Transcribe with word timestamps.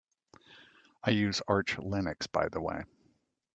I 1.03 1.11
use 1.11 1.43
Arch 1.47 1.75
Linux 1.77 2.25
by 2.31 2.49
the 2.49 2.59
way. 2.59 2.85